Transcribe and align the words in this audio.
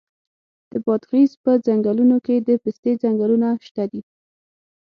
د 0.71 0.73
بادغیس 0.85 1.31
په 1.43 1.51
څنګلونو 1.67 2.15
کې 2.25 2.35
د 2.47 2.49
پستې 2.63 2.91
ځنګلونه 3.03 3.49
شته 3.65 3.83
دي. 3.91 4.01